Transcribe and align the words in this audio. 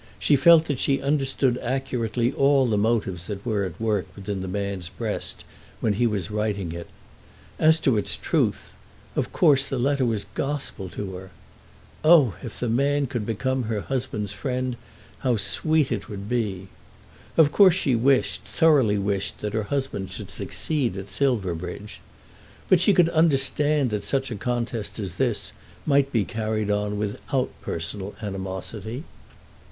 She 0.17 0.35
felt 0.35 0.65
that 0.65 0.79
she 0.79 0.99
understood 0.99 1.59
accurately 1.61 2.33
all 2.33 2.65
the 2.65 2.75
motives 2.75 3.27
that 3.27 3.45
were 3.45 3.65
at 3.65 3.79
work 3.79 4.07
within 4.15 4.41
the 4.41 4.47
man's 4.47 4.89
breast 4.89 5.43
when 5.79 5.93
he 5.93 6.07
was 6.07 6.31
writing 6.31 6.71
it. 6.71 6.87
As 7.59 7.79
to 7.81 7.97
its 7.97 8.15
truth, 8.15 8.73
of 9.15 9.31
course 9.31 9.67
the 9.67 9.77
letter 9.77 10.03
was 10.03 10.25
gospel 10.33 10.89
to 10.89 11.15
her. 11.17 11.29
Oh, 12.03 12.33
if 12.41 12.59
the 12.59 12.67
man 12.67 13.05
could 13.05 13.27
become 13.27 13.65
her 13.65 13.81
husband's 13.81 14.33
friend 14.33 14.75
how 15.19 15.37
sweet 15.37 15.91
it 15.91 16.09
would 16.09 16.27
be! 16.27 16.69
Of 17.37 17.51
course 17.51 17.75
she 17.75 17.93
wished, 17.95 18.41
thoroughly 18.45 18.97
wished, 18.97 19.39
that 19.41 19.53
her 19.53 19.65
husband 19.65 20.09
should 20.09 20.31
succeed 20.31 20.97
at 20.97 21.09
Silverbridge. 21.09 22.01
But 22.69 22.81
she 22.81 22.95
could 22.95 23.09
understand 23.09 23.91
that 23.91 24.03
such 24.03 24.31
a 24.31 24.35
contest 24.35 24.97
as 24.97 25.17
this 25.21 25.51
might 25.85 26.11
be 26.11 26.25
carried 26.25 26.71
on 26.71 26.97
without 26.97 27.51
personal 27.61 28.15
animosity. 28.19 29.03